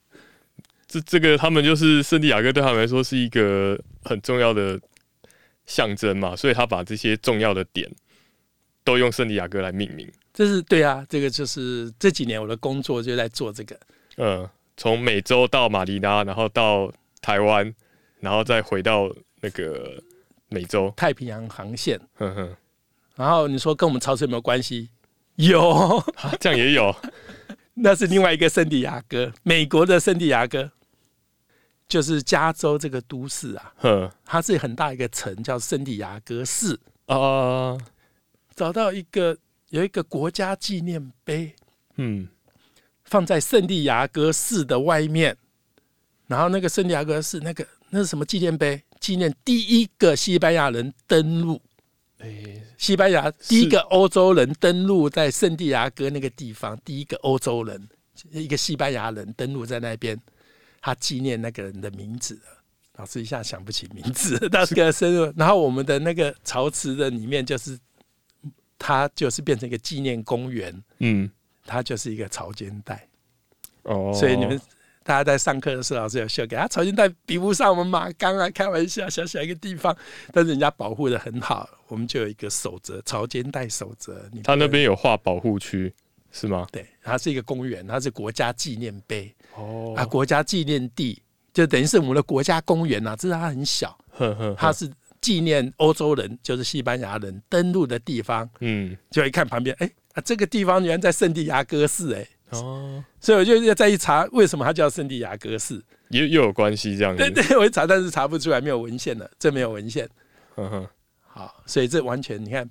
[0.88, 4.80] 这这个他们就是圣地亚哥对他们来说是一个很重要的
[5.66, 7.90] 象征嘛，所以他把这些重要的点
[8.88, 10.10] 都用圣地亚哥来命名。
[10.34, 13.78] 这是对啊，这个就是这几年我的工作就在做这个。
[14.15, 16.89] 嗯，从美洲到马尼拉，然后到
[17.21, 17.76] 台湾，
[18.21, 20.02] 然后再回到那个
[20.47, 20.93] 美洲。
[20.95, 22.56] 太平洋航线，哼哼，
[23.17, 24.88] 然后你说跟我们超市有没有关系？
[25.36, 26.95] 有，啊这样也有。
[27.76, 30.71] 那是另外一个圣地亚哥，美国的圣地亚哥，
[31.89, 36.80] 就是加州这个都市啊，哼它是很大一个城，叫圣地亚哥市。
[37.08, 37.78] 啊，
[38.58, 39.38] 找到一个
[39.70, 41.54] 有一个国家纪念碑，
[41.98, 42.28] 嗯
[43.06, 45.38] 放在圣地亚哥市的外面，
[46.26, 48.84] 然后那个圣地亚哥市那个那是什么纪念碑？
[49.00, 51.62] 纪念第一个西班牙人登陆，
[52.17, 57.88] 诶、西班牙第一个欧洲人登陆在圣地亚哥那个地方，第一个欧洲人，
[58.32, 60.20] 一个西班牙人登陆在那边，
[60.82, 62.41] 他纪念那个人的名字。
[62.96, 65.32] 老师一下想不起名字，那个生日。
[65.38, 67.78] 然后我们的那个潮池的里面，就是
[68.78, 71.30] 它就是变成一个纪念公园，嗯，
[71.66, 73.08] 它就是一个潮间带。
[73.84, 74.60] 哦，所以你们
[75.04, 79.96] 大家在上课的时候，老师有秀给他潮间带比不上我们马钢啊，开玩笑，小小一个地方，
[80.34, 84.30] 但是人家保护的很好，我们就有一个守则，潮间带守则。
[84.34, 85.94] 你他那边有划保护区
[86.32, 86.68] 是吗？
[86.72, 98.49] 对，它是一个公园，它是国家纪念碑、哦啊，国家纪念地，就等于是我们的国家公园呐、只是它很小，呵呵，它是纪念欧洲人，就是西班牙人登陆的地方。
[98.60, 105.84] 嗯就一看旁边，哎、啊，这个地方原来在圣地亚哥市、哎，哦，所以我就要再一查，为什么它叫圣地亚哥市？
[106.10, 107.17] 又又有关系这样子。
[107.17, 110.08] 对 对，我一查，但是查不出来，没有文献了，这没有文献。
[110.56, 110.88] 嗯哼，
[111.27, 112.69] 好，所以这完全你看，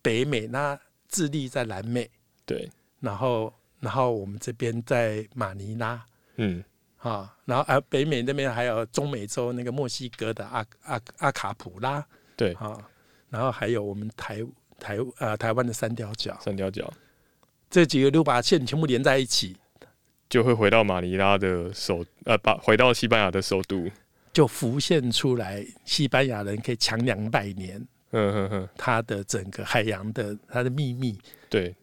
[0.00, 2.08] 北美那智利在南美，
[2.46, 6.02] 对，然后然后我们这边在马尼拉
[6.36, 6.64] 嗯
[7.00, 12.04] 啊，然后啊北美那边还有中美洲那个墨西哥的阿阿阿卡普拉
[12.36, 12.76] 对，啊，
[13.28, 14.40] 然后还有我们台
[14.78, 16.92] 台呃台湾的三貂角，三貂角。
[17.70, 19.56] 这几个六把线全部连在一起，
[20.28, 23.88] 就会回到马尼拉的首呃，把回到西班牙的首都。
[24.32, 31.74] 就浮现出来，西班牙人可以强两百年，嗯哼哼，他的整个海洋的他的秘密，对，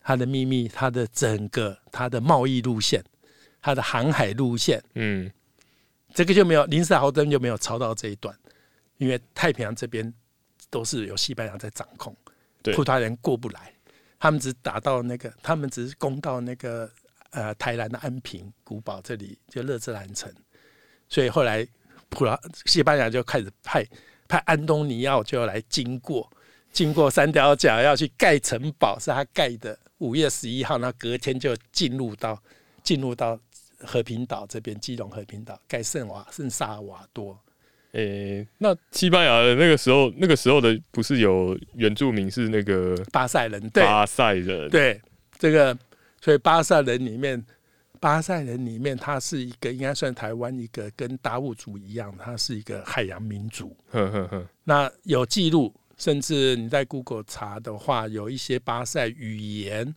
[0.00, 3.02] 他的秘密，他的整个他的贸易路线，
[3.66, 5.28] 它的航海路线，嗯。
[6.14, 8.34] 这个就没有林斯豪登就没有抄到这一段，
[8.96, 10.14] 因为太平洋这边
[10.70, 12.16] 都是由西班牙在掌控，
[12.62, 13.74] 葡萄牙人过不来，
[14.18, 16.90] 他们只打到那个，他们只是攻到那个
[17.32, 20.32] 呃台南的安平古堡这里，就乐兹兰城，
[21.08, 21.66] 所以后来
[22.08, 23.84] 葡萄西班牙就开始派
[24.26, 26.32] 派安东尼奥就要来经过，
[26.72, 32.42] 经过三条角要去盖城堡，是他盖的，五月十一号，那隔天就进入到
[32.82, 33.38] 进入到
[33.78, 37.38] 和平岛这边，基隆和平岛盖圣瓦圣萨尔瓦多，
[37.92, 45.00] 诶、那西班牙的那个时候，那个时候的不是有原住民是那个巴塞人对巴塞人？，对
[45.38, 45.76] 这个，
[46.20, 47.42] 所以巴塞人里面，
[48.00, 53.74] 巴塞人里面他是一个应该算台湾一个跟达悟族一样，他是一个海洋民族。
[53.90, 59.94] 哼哼哼，那有记录，甚至你在 Google 查的话，有一些巴塞语言，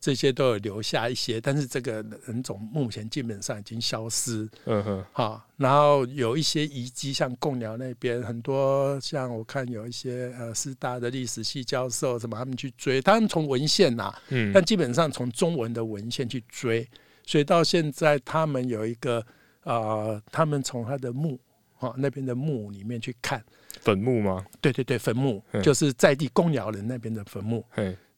[0.00, 4.48] 这些都有留下一些，但是这个人种目前基本上已经消失。
[4.64, 16.88] 嗯哼，哈，然后有一些遗迹，像贡寮那边很多，像我看有一些呃师大的历史系教授什么，他们去追，他们从文献呐、嗯但基本上从中文的文献去追，
[17.26, 19.22] 所以到现在他们有一个
[19.64, 21.38] 呃，他们从他的墓
[21.78, 23.42] 啊、那边的墓里面去看，
[23.80, 24.44] 坟墓吗？
[24.60, 27.64] 对对对，坟墓嗯就是在地贡寮人那边的坟墓。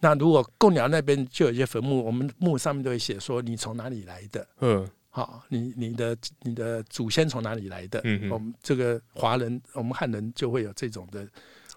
[0.03, 8.01] 嘿，那如果贡寮那边就有一些坟墓，我们墓上面都会写说你从哪里来的，嗯好，你你的你的祖先从哪里来的？
[8.05, 11.27] 嗯嗯我们这个华人，我们汉人就会有这种的，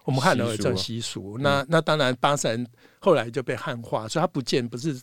[0.06, 1.38] 我们汉人有这种习俗。
[1.38, 2.66] 那那当然，巴塞人
[3.00, 5.00] 后来就被汉化，所以他不见不是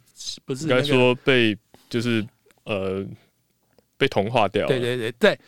[0.46, 1.56] 不是应该，说被
[1.90, 2.26] 就是
[2.64, 3.06] 呃
[3.98, 4.80] 被同化掉对。
[4.80, 5.38] 对对对，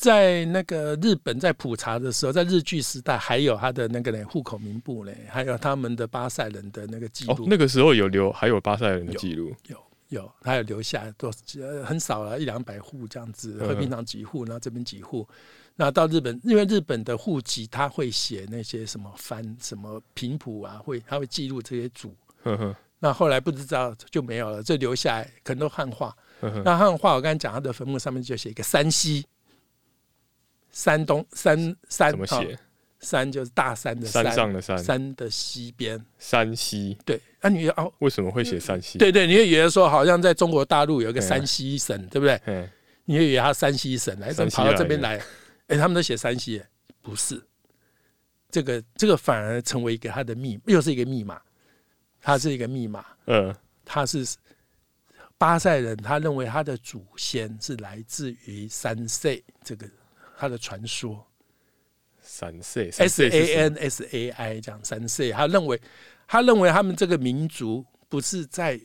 [0.00, 9.54] 在在那个日本在普查的时候，在日据时代还有他的那个呢户口名簿嘞，还有他们的巴塞人的那个记录，，哦那个时候有留还有巴塞人的记录。
[9.68, 9.76] 有
[10.08, 15.28] 有，他有留下多呃很少了，一两百户这样子，嗯和平堂几户，然后这边几户。
[15.76, 22.14] 那到日本，因为日本的户籍他会写那些什么番、什么平谱啊，会他会记录这些族。
[22.42, 26.16] 哼哼那后来不知道就没有了，这留下来可能都汉化。
[26.64, 29.24] 那汉化，我刚才讲他的坟墓上面就写一个山西，
[30.72, 32.58] 山东山山哦怎么写？
[33.00, 35.98] 山就是大山的山上的山，山的西边。
[36.18, 42.38] 山西对，那、你哦，为什么会写山西？，对对，你会以为说好像在中国大陆有一个山西省，对不对？
[42.44, 42.68] 嗯，
[43.06, 45.24] 你会以为他山西省来，怎么跑到这边来来？
[45.68, 46.62] 哎、他们都写山西，
[47.00, 47.42] 不是，
[48.50, 51.40] 这个这个反而成为一个他的密，又是一个密码，
[52.20, 53.54] 他是一个密码，嗯
[53.86, 54.26] 他是
[55.38, 59.88] 巴塞人，他认为他的祖先是来自于三 C 这个
[60.40, 61.26] 他的传说。
[62.22, 65.78] 三 C，S A N S A I 这样三 C，他认为
[66.26, 68.80] 他认为他们这个民族不是在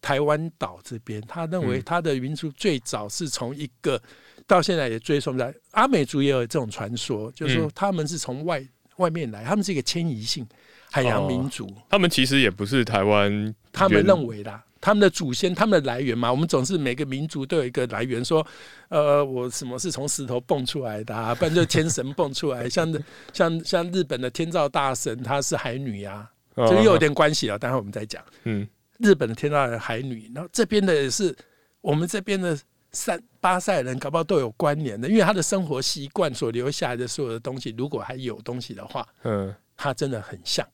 [0.00, 1.82] 台湾岛这边，他认为嗯。
[1.84, 4.00] 他的民族最早是从一个
[4.46, 10.46] 到现在也追溯在阿美族也有这种传说，就是说嗯他们是从外外面来，他们是一个迁移性
[10.90, 11.72] 海洋民族。
[11.90, 18.46] 他们其实也不是台湾，他们认为啦，他们的祖先，他们的来源嘛，我们总是每个民族都有一个来源，说，
[18.88, 22.92] 呃，我什么是从石头蹦出来的、啊，不然就天神蹦出来， 像
[23.32, 28.22] 像像日本的天照大神，她是海女啊，哦这个又有点关系了，待会我们再讲。
[28.44, 31.32] 嗯日本的天照人海女，然后这边的也是
[31.80, 32.58] 我们这边的
[32.90, 40.66] 三巴塞人，搞不好都有关联的，因为他的生活习惯所留下来的所有的东西，如果还有东西的话，嗯他真的很像。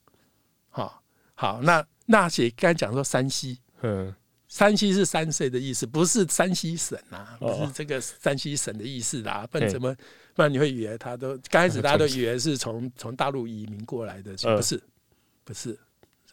[0.69, 1.03] 好，
[1.35, 4.15] 好，那那些刚才讲说山西，嗯
[4.47, 9.45] 山西是三岁的意思，不是山西省啊，不哦是这个山西省的意思啦。
[9.51, 9.93] 不然怎么，
[10.35, 14.81] 不然你会以为他都刚开始大家都以为是从从大陆移民过来的，不是，
[15.43, 15.77] 不是，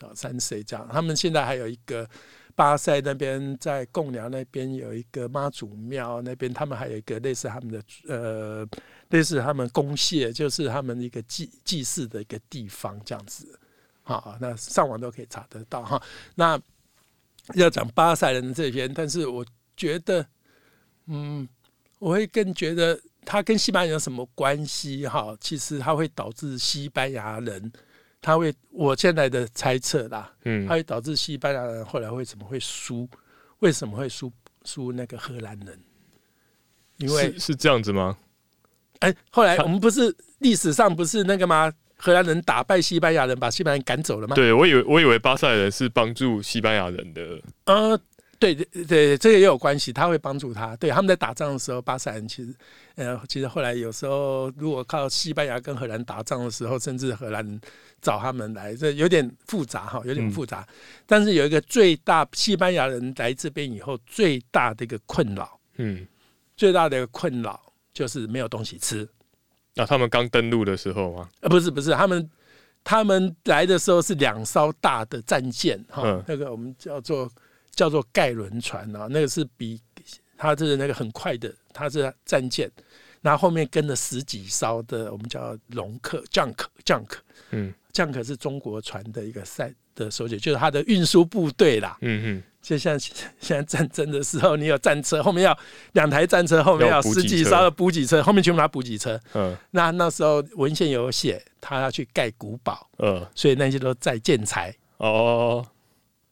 [0.01, 0.87] 啊，三岁这样。
[0.93, 2.09] 他们现在还有一个
[2.55, 8.69] 巴塞那边，在贡寮那边有一个妈祖庙，那边他们还有一个类似他们的呃，
[9.09, 13.59] 类似他们公谢，就是他们一个祭祭祀的一个地方这样子。
[14.05, 16.01] 好，那上网都可以查得到哈。
[16.35, 16.61] 那
[17.61, 19.45] 要讲巴塞人这边，但是我
[19.77, 20.27] 觉得，
[21.07, 21.49] 嗯，
[21.99, 25.37] 我会更觉得他跟西班牙有什么关系哈？
[25.41, 27.73] 其实他会导致西班牙人，
[28.21, 33.09] 他会我现在的猜测啦，嗯它会导致西班牙人后来为什么会输？
[33.61, 34.33] 为什么会输
[34.65, 35.79] 输那个荷兰人？
[36.97, 38.17] 因为是是这样子吗？
[39.01, 41.73] 哎，后来我们不是历史上不是那个吗？
[42.05, 44.35] 荷兰人打败西班牙人，把西班牙人赶走了吗？
[44.35, 47.97] 对我以为我以为巴塞人是帮助西班牙人的，呃，
[48.41, 50.75] 对对对，这个也有关系，他会帮助他。
[50.77, 52.53] 对，他们在打仗的时候，巴塞人其实，
[52.97, 57.61] 呃，其实后来有时候如果靠西班牙跟荷兰打仗的时候，甚至荷兰
[58.01, 60.67] 找他们来，这有点复杂哈，有点嗯复杂。
[61.07, 66.05] 但是有一个最大，西班牙人来这边以后最大的一个困扰，嗯，
[66.57, 67.61] 最大的一个困扰
[67.95, 69.09] 就是没有东西吃。
[69.75, 71.29] 那、他们刚登陆的时候吗？
[71.41, 72.31] 呃，不是不是，他们
[72.85, 76.25] 他们来的时候是两艘大的战舰哈，嗯。
[76.27, 77.31] 那个我们叫做
[77.71, 79.81] 叫做盖伦船啊，那个是比
[80.37, 82.71] 它是那个很快的，它是战舰，
[83.21, 87.09] 然后后面跟了十几艘的我们叫龙客 junk junk
[87.51, 87.73] 嗯。
[87.93, 91.97] Junk 是中国船的一个赛的手解，就是他的运输部队啦。
[92.01, 95.59] 嗯就像现现在战争的时候，你有战车，后面要
[95.95, 99.21] 两台战车，后面要十几艘的补给车，后面全部拿补给车。
[99.35, 99.53] 嗯。
[99.73, 103.27] 那那时候文献有写，他要去盖古堡，嗯。
[103.35, 105.67] 所以那些都在建材，哦。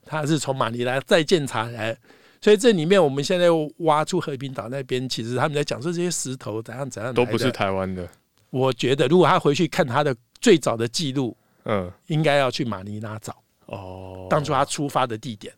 [0.05, 1.97] 他是从马尼拉再建材来。
[2.39, 3.47] 所以这里面我们现在
[3.79, 7.51] 挖出和平岛那边，其实他们在讲说这些石头怎样怎样都不是。
[7.51, 8.07] 台湾的，
[8.51, 11.91] 我觉得如果他回去看他的最早的记录，嗯。
[12.07, 13.35] 应该要去马尼拉找
[13.71, 15.53] 哦，当初他出发的地点。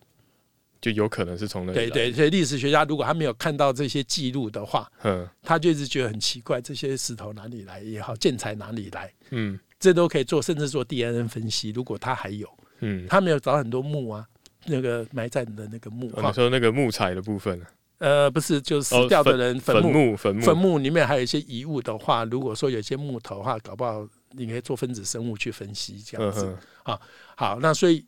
[0.82, 9.60] 就有可能是从那对对，所以历史学家如果他没有看到这些记录的话，嗯他就一直觉得很奇怪，这些石头哪里来也好，建材哪里来，嗯。
[9.80, 11.69] 这都可以做，甚至做 DNA 分析。
[11.71, 12.47] 如果他还有，
[12.80, 14.26] 嗯，他没有找很多墓啊，
[14.65, 17.62] 那个埋在的那个墓哦哈你说那个木材的部分，
[17.97, 26.45] 呃，不是，就死掉的人坟坟墓，墓坟墓坟墓里面还有一些遗物的话，如果说有些木头的话，搞不好你可以做分子生物去分析这样子。
[26.45, 26.99] 嗯哼
[27.36, 28.06] 好，那所以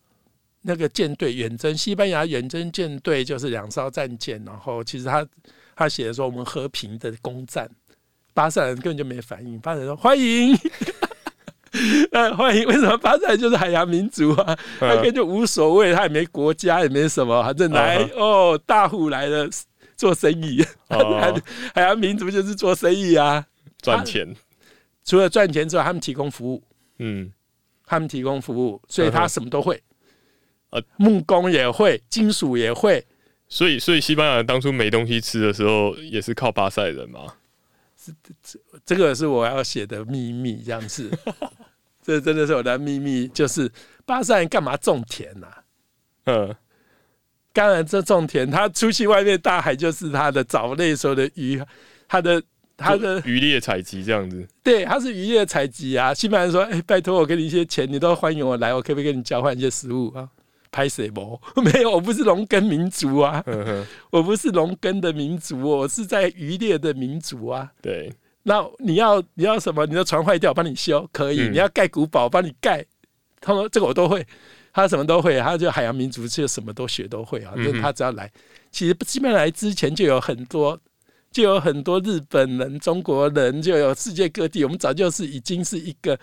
[0.62, 5.28] 那个舰队远征，西班牙远征舰队就是两艘战舰，然后其实他
[5.76, 7.70] 他写的说我们和平的攻占，
[8.34, 10.58] 巴塞人根本就没反应，巴塞人说欢迎。
[12.14, 12.66] 呃， 欢迎！
[12.68, 14.58] 为什么巴塞人就是海洋民族啊？
[14.80, 19.50] 他根本就无所谓，他也没国家，也没什么，反正来嗯哦，大户来了
[19.98, 21.38] 做生意，哦
[21.76, 23.46] 海洋民族就是做生意啊。
[23.82, 24.34] 赚钱，
[25.04, 26.64] 除了赚钱之外，他们提供服务，
[27.00, 27.30] 嗯
[27.86, 29.82] 他们提供服务，所以他什么都会。
[30.70, 30.82] 呃。
[30.98, 33.06] 木工也会，金属也会，
[33.48, 37.34] 所以所以西班牙人当初没东西吃的时候，也是靠巴塞人嘛，
[38.44, 41.10] 这这个是我要写的秘密，这样子。
[42.02, 43.72] 这真的是我的秘密，就是
[44.06, 45.48] 巴塞人干嘛种田呐、
[46.26, 46.56] 嗯。
[47.52, 51.60] 当然，这种田，他出去外面大海就是他的藻类所有的鱼，
[52.06, 52.44] 他的
[52.78, 56.14] 他的就渔猎采集这样子， 对，他是渔业采集啊。
[56.14, 60.28] 西班牙人说：“哎、拜托我给你一些钱，你都欢迎我来，我可不可以跟你交换一些食物啊？”
[60.72, 61.40] 拍谁不？
[61.64, 63.42] 没有，我不是农耕民族啊，
[64.12, 67.72] 我不是农耕的民族，我是在渔猎的民族啊。
[67.82, 68.12] 对，
[68.44, 69.86] 那你要你要什么？
[69.86, 71.40] 你的船坏掉，我帮你修，可以。
[71.48, 72.86] 嗯你要盖古堡，我帮你盖。
[73.40, 74.26] 他说这个我都会，
[74.74, 77.54] 他什么都会，他就海洋民族就什么都学都会啊。
[77.56, 78.30] 就是他只要来，
[78.70, 80.78] 其实基本上来之前就有很多，
[81.36, 84.64] 就有很多日本人、中国人，就有世界各地。
[84.64, 86.18] 我们早就是已经是一个。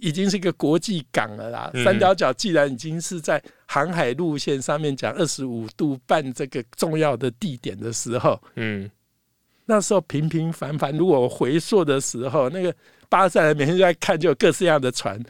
[0.00, 1.70] 已经是一个国际港了啦。
[1.74, 8.90] 嗯三角角既然已经是在航海路线上面讲二十五度半这个重要的地点的时候，嗯
[9.66, 12.74] 那时候平平凡凡，如果我回溯的时候，那个
[13.08, 15.22] 巴塞人每天就在看，就有各式各样的船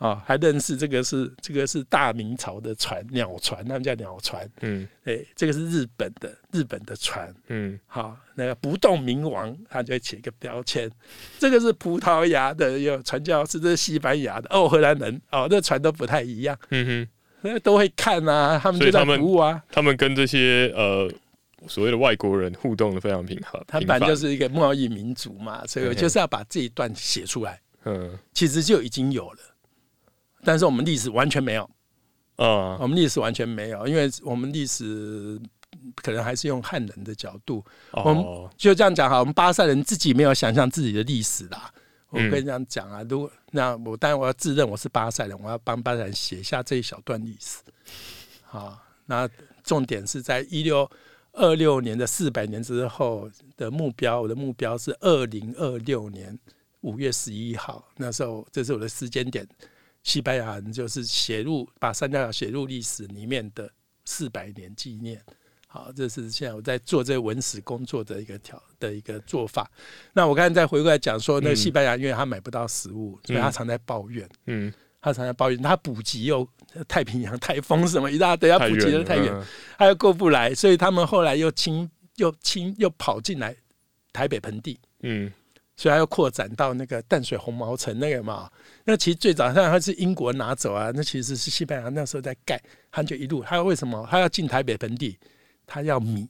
[0.00, 4.50] 啊、还认识这个是这个是大明朝的船，鸟船，他们叫鸟船。
[4.62, 7.32] 嗯哎，这个是日本的日本的船。
[7.48, 10.90] 嗯好，那个不动明王，他就会写一个标签。
[11.38, 17.08] 这个是葡萄牙的，有传教士，这是西班牙的，哦，荷兰人，哦，这船都不太一样，嗯哼，
[17.42, 19.62] 那都会看啊，他们就在所以他们服务啊。
[19.70, 21.12] 他们跟这些呃
[21.68, 27.60] 所谓的外国人互动的非常频繁，他本来就是一个贸易民族嘛，所以我就是要把这一段写出来。
[27.84, 29.38] 嗯其实就已经有了，
[30.42, 31.62] 但是我们历史完全没有，
[32.36, 35.40] 啊我们历史完全没有，因为我们历史
[35.96, 41.72] 可能还是用汉人的角度，我们哦就这样讲哈，我们巴塞人自己没有想象自己的历史啦。
[42.08, 47.58] 我嗯跟你这样讲啊，如果那我当然我要自认我是巴塞人，我要帮巴塞人写下这一小段历史。
[48.42, 48.76] 好，
[49.06, 49.28] 那
[49.62, 50.90] 重点是在一六
[51.32, 56.36] 二六年的四百年之后的目标，我的目标是二零二六年
[56.80, 59.46] 五月十一号，那时候这是我的时间点。
[60.02, 63.70] 西班牙人就是写入把三角角写入历史里面的
[64.04, 65.22] 四百年纪念。
[65.66, 69.70] 好，这是现在我在做这个文史工作的一个条的一个做法。
[70.12, 74.72] 那我刚才再回过来讲说，那西班牙因为他买不到食物，所以他常在抱怨，嗯。
[75.02, 76.46] 他常在抱怨，他补给又
[76.86, 79.46] 太平洋台风什么一大堆，他补给的太远，嗯。
[79.78, 83.56] 他又过不来，所以他们后来又侵又侵又跑进来
[84.12, 85.32] 台北盆地，嗯
[85.80, 88.50] 所以它要扩展到那个淡水红毛城那个嘛。
[88.84, 92.60] 那其实最早上它是英国拿走啊，那其实是西班牙那时候在盖，
[92.92, 95.18] 他就一路他为什么他要进台北盆地？
[95.66, 96.28] 他要米，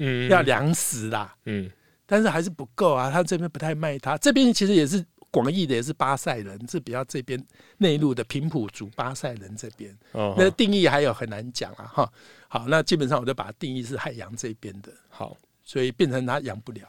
[0.00, 1.70] 嗯要粮食啦，嗯
[2.04, 3.10] 但是还是不够啊。
[3.10, 7.42] 他这边不太卖他，这边其实也是广义的，也是巴塞人，是比较这边
[7.78, 9.96] 内陆的平埔族巴塞人这边。
[10.12, 12.12] 哦那定义还有很难讲啊，哈。
[12.48, 15.34] 好，那基本上我就把它定义是海洋这边的，好
[15.64, 16.82] 所以变成它养不了。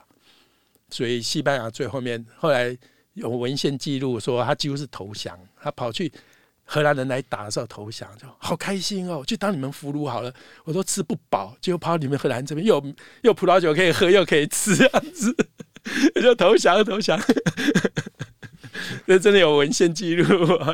[0.92, 2.76] 所以西班牙最后面后来
[3.14, 6.12] 有文献记录说他几乎是投降，他跑去
[6.64, 10.32] 荷兰人来打的时候投降，就好开心哦，就当你们俘虏好了，
[10.64, 12.80] 我都吃不饱，结果跑到你们荷兰这边又
[13.22, 15.34] 又葡萄酒可以喝又可以吃，这样子
[16.14, 17.20] 就投降投降。
[19.06, 20.24] 这真的有文献记录，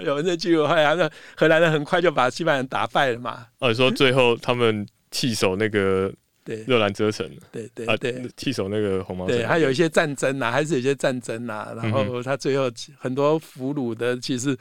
[0.04, 0.66] 有文献记录。
[0.66, 3.46] 后来那荷兰人很快就把西班牙打败了嘛？
[3.58, 6.12] 哦，你说最后他们弃守那个
[6.48, 11.72] 对热兰遮城对对啊对，弃守那个红毛城，对，还有一些战争啊，还是有一些战争啊。
[11.76, 14.56] 然嗯后他最后很多俘虏的其实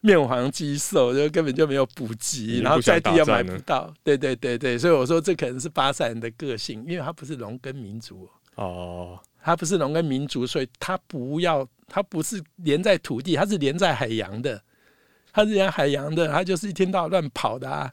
[0.00, 2.16] 面黄肌瘦，就根本就没有补已
[2.56, 3.92] 给，然后在地又买不到。
[4.02, 14.60] 对对对对，所以我说这可能是巴塞人的个性，因为他不是农耕民族，哦，他不是农耕民族，所以他不要，他不是连在土地，他是连在海洋的。
[15.30, 17.92] 他是连海洋的，他就是一天到晚乱跑的啊。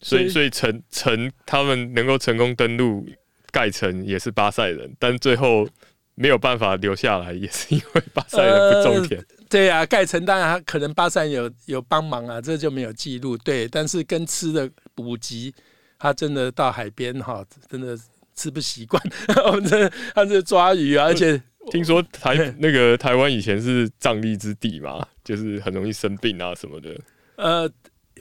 [0.00, 3.06] 所以所以城城他们能够成功登陆
[3.50, 5.68] 盖城也是巴塞人，但最后
[6.14, 9.24] 没有办法留下来，也是因为巴塞人不种田。
[9.48, 13.36] 对啊，盖城当然他可能巴塞有有帮忙啊，这就没有记录。
[13.38, 15.52] 对，但是跟吃的补给，
[15.98, 17.98] 他真的到海边哈，真的
[18.36, 19.02] 吃不习惯。
[19.44, 21.42] 我们这他是抓鱼啊，而且
[21.72, 26.96] 听说台对那个台湾以前是瘴疠之地嘛，就是很容易生病啊什么的。
[27.34, 27.68] 呃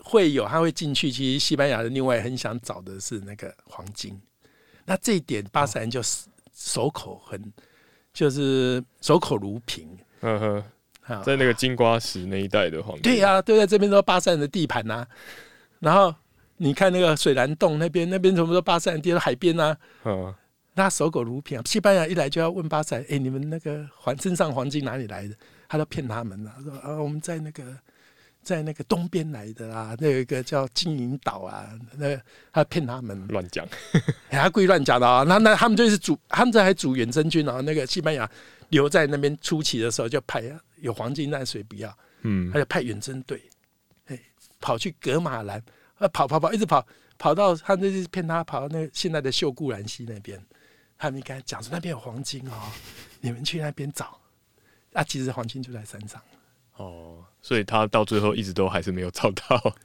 [0.10, 1.12] 会有他会进去。
[1.12, 4.20] 其实西班牙人另外很想找的是那个黄金，
[4.86, 6.02] 那这一点巴塞人就
[6.54, 7.54] 守口很，
[8.12, 9.88] 就是守口如瓶
[10.22, 10.64] 嗯哼，
[11.14, 11.22] 啊。
[11.22, 13.02] 在那个金瓜石那一带的黄金。
[13.04, 15.06] 对呀、对在这边都是巴塞人的地盘呐、
[15.80, 16.14] 然后
[16.58, 20.34] 你看那个水帘洞那边，那边全部都巴塞人地，都海边呐、嗯，
[20.74, 21.62] 那守口如瓶啊。
[21.66, 25.36] 西班牙一来就要问巴塞，哎、你们那个黄身上黄金哪里来的？
[25.70, 27.64] 他都骗他们了，说啊我们在那个
[28.42, 32.20] 在那个东边来的啊，那有一个叫金银岛啊，那
[32.52, 33.68] 他骗他们，乱讲。
[34.30, 37.62] 哎他故意乱讲的啊、那那他们就是组，他们这还组远征军啊。
[37.62, 38.30] 那个西班牙
[38.70, 40.44] 留在那边初期的时候就派
[40.78, 43.42] 有黄金但水不要，嗯他，就派远征队，
[44.08, 44.20] 哎，
[44.60, 45.62] 跑去格马兰，
[45.98, 46.86] 啊，跑跑跑，一直跑，
[47.18, 50.42] 跑到他那是骗他跑到那个现在的秀固兰溪那边，
[50.98, 52.72] 他们跟他讲说那边有黄金哦，
[53.22, 54.18] 你们去那边找。
[54.94, 56.20] 啊，其实黄金就在山上。
[56.78, 59.76] 哦，所以他到最后一直都还是没有找到。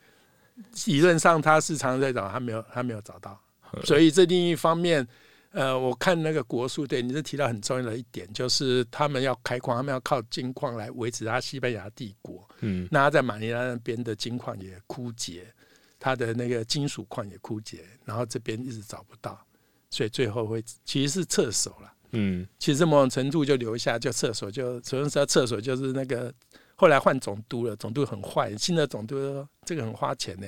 [0.87, 3.41] 理论上他是常常在找，他没有他没有找到，
[3.83, 5.07] 所以这另一方面，
[5.51, 12.49] 呃，我看那个国术队，你是提到很重要的一点，就是他们要开矿，他们要靠金矿来维持他西班牙帝国。
[12.61, 15.53] 嗯那他在马尼拉那边的金矿也枯竭，
[15.99, 19.45] 他的那个金属矿也枯竭，然后这边一直找不到，
[19.91, 21.93] 所以最后会其实是撤手了。
[22.13, 26.33] 嗯其实某种程度就留下，就厕所就首先说厕所就是那个
[26.77, 30.47] 后来换总督了，总督很坏，新的总督说这个很花钱呢，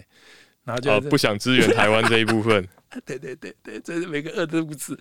[0.64, 2.66] 然后就、哦，不想支援台湾这一部分，
[3.06, 4.98] 对对对对，这是每个二都不吃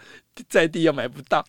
[0.47, 1.45] 在地又买不到，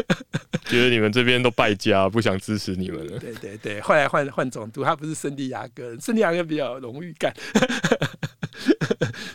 [0.66, 3.18] 觉得你们这边都败家，不想支持你们了。
[3.18, 7.34] 对对对，后来换换总督，他不是圣地亚哥，圣地亚哥比较有荣誉感，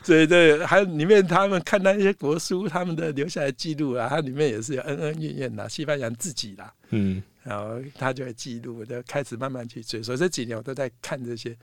[0.05, 10.03] 所以这还有里面他们看那些国书，他们的留下来记录啊，它里面也是有恩恩怨怨的，西班牙自己啦，嗯然后他就会记录，就开始慢慢去追。
[10.03, 11.57] 所以这几年我都在看这些。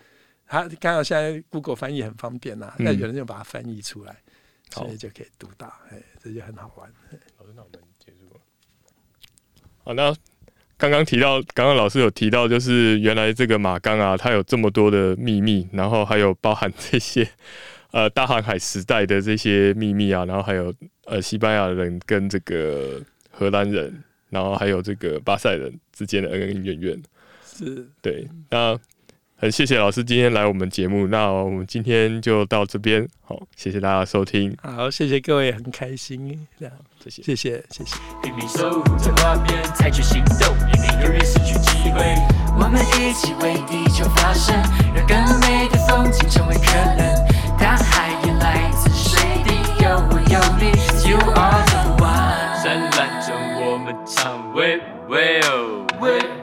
[0.45, 4.15] 他刚好现在 Google 翻译很方便呐、嗯那有人就把它翻译出来，
[4.75, 6.93] 好所以就可以读到，哎，这就很好玩。
[7.39, 8.41] 老师，那我们结束了。
[9.85, 10.15] 好，那
[10.77, 17.27] 刚刚提到，刚刚老师有提到，就是原来这个马冈啊，它有这么多的秘密，然后还有包含这些
[17.93, 20.75] 呃大航海时代的这些秘密啊，然后还有
[21.05, 27.03] 呃西班牙人跟这个荷兰人，然后还有这个巴塞人之间的恩恩怨怨。
[27.45, 28.79] 是，对，那
[29.37, 37.23] 很谢谢老师今天来我们节目，那我们今天就到这边，好，谢谢大家收听，好，谢谢各位，很开心，这样，谢谢。
[37.23, 37.97] 谢谢，谢谢。
[38.23, 42.01] 拼命守护在画面，采取行动，也没有人失去机会。
[42.57, 44.55] 我们一起为地球发声，
[47.63, 49.21] 他还依赖着谁？
[49.45, 49.51] 你
[49.85, 50.73] 有我有你
[51.09, 52.61] ，You are the one。
[52.61, 56.42] 灿烂着我们唱 We will。